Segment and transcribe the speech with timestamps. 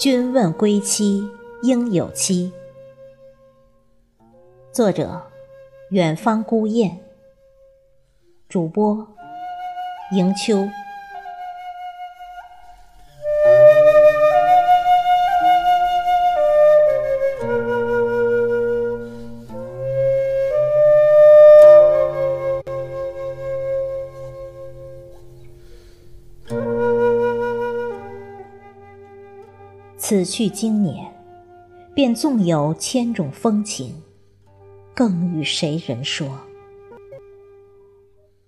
[0.00, 2.50] 君问归期，应有期。
[4.72, 5.20] 作者：
[5.90, 6.98] 远方孤雁。
[8.48, 9.06] 主播：
[10.16, 10.66] 迎秋。
[30.10, 31.06] 此去经年，
[31.94, 33.94] 便纵有千种风情，
[34.92, 36.26] 更与谁人说？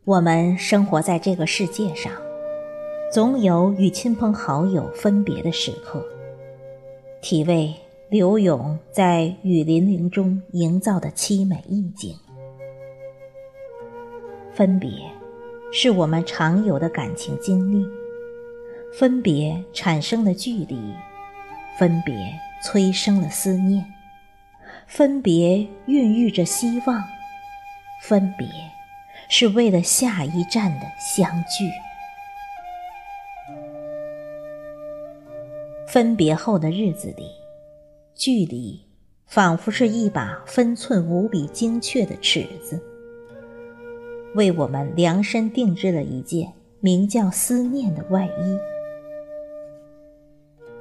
[0.03, 2.13] 我们生活在这个世界上，
[3.13, 6.05] 总有与亲朋好友分别的时刻，
[7.21, 7.73] 体味
[8.11, 12.13] 柳永在雨霖铃中营造的凄美意境。
[14.53, 14.91] 分别，
[15.73, 17.87] 是我们常有的感情经历，
[18.93, 20.77] 分别产生的距离。
[21.79, 22.15] 分别
[22.63, 23.85] 催生了思念，
[24.87, 27.03] 分别孕育着希望，
[28.03, 28.47] 分别
[29.29, 31.71] 是为了下一站的相聚。
[35.89, 37.27] 分别后的日子里，
[38.15, 38.81] 距离
[39.27, 42.81] 仿佛是一把分寸无比精确的尺子，
[44.35, 48.59] 为我们量身定制了一件名叫思念的外衣。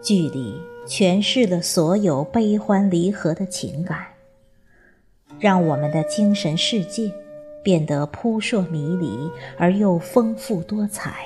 [0.02, 0.60] 距离
[0.92, 4.08] 诠释了所有悲欢离合的情感，
[5.40, 7.10] 让我们的精神世界
[7.64, 11.26] 变得扑朔迷离而又丰富多彩。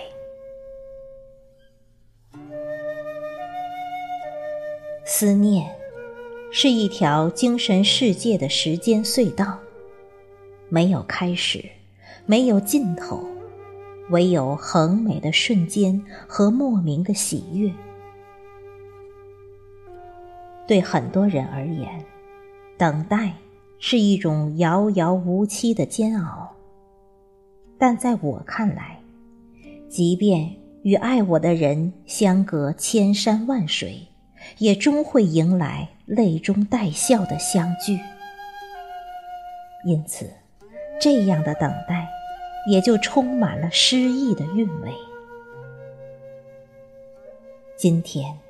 [5.04, 5.68] 思念
[6.52, 9.58] 是一条精神世界的时间隧道，
[10.70, 11.66] 没有开始，
[12.28, 13.26] 没有尽头，
[14.12, 17.72] 唯有恒美的瞬间和莫名的喜悦。
[20.68, 22.04] 对很多人而言，
[22.78, 23.34] 等待
[23.80, 26.52] 是一种遥遥无期的煎熬。
[27.78, 29.00] 但在我看来，
[29.90, 34.08] 即便与爱我的人相隔千山万水，
[34.58, 38.00] 也终会迎来泪中带笑的相聚。
[39.86, 40.28] 因此，
[41.00, 42.08] 这样的等待
[42.72, 44.92] 也就充满了诗意的韵味。
[47.78, 48.45] 今天。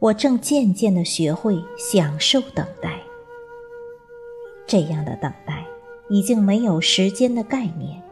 [0.00, 2.98] 我正渐渐地学会享受等待，
[4.66, 5.62] 这样的等待
[6.08, 8.02] 已经没有时间的概念，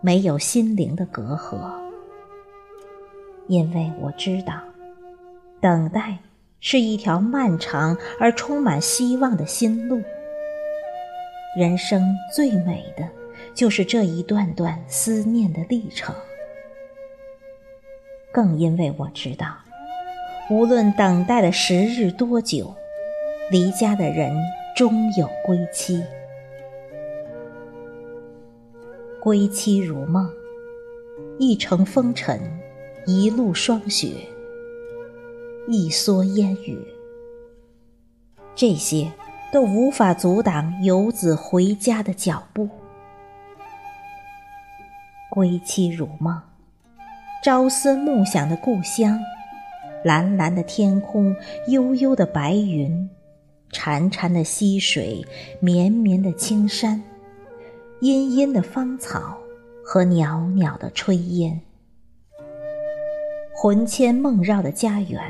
[0.00, 1.70] 没有心灵的隔阂，
[3.46, 4.58] 因为我知道，
[5.60, 6.18] 等待
[6.60, 10.02] 是一条漫长而充满希望的心路。
[11.58, 12.02] 人生
[12.34, 13.06] 最美的，
[13.52, 16.14] 就是这一段段思念的历程。
[18.32, 19.54] 更因为我知道。
[20.50, 22.74] 无论等待的时日多久，
[23.50, 24.36] 离家的人
[24.76, 26.04] 终有归期。
[29.22, 30.30] 归期如梦，
[31.38, 32.38] 一程风尘，
[33.06, 34.28] 一路霜雪，
[35.66, 36.78] 一蓑烟雨，
[38.54, 39.10] 这些
[39.50, 42.68] 都无法阻挡游子回家的脚步。
[45.30, 46.38] 归期如梦，
[47.42, 49.18] 朝思暮想的故乡。
[50.04, 51.34] 蓝蓝的天空，
[51.68, 53.08] 悠悠的白云，
[53.72, 55.24] 潺潺的溪水，
[55.60, 57.02] 绵绵的青山，
[58.00, 59.38] 阴阴的芳草
[59.82, 61.58] 和袅袅的炊烟，
[63.56, 65.20] 魂牵梦绕的家园，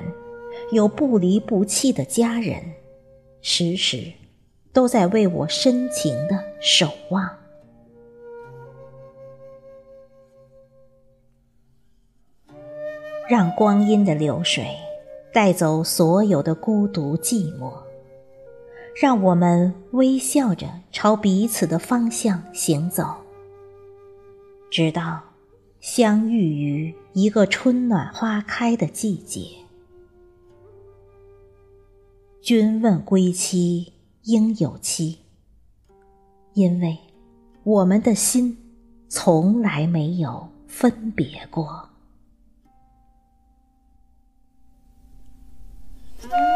[0.72, 2.60] 有不离不弃的家人，
[3.40, 4.12] 时时
[4.72, 7.43] 都在为我深情的守望。
[13.26, 14.66] 让光阴的流水
[15.32, 17.72] 带走所有的孤独寂寞，
[19.00, 23.14] 让我们微笑着朝彼此的方向行走，
[24.70, 25.20] 直到
[25.80, 29.46] 相遇于一个春暖花开的季节。
[32.42, 33.94] 君问归期，
[34.24, 35.18] 应有期，
[36.52, 36.98] 因为
[37.62, 38.58] 我们的心
[39.08, 41.88] 从来没有分别过。
[46.30, 46.53] Bye.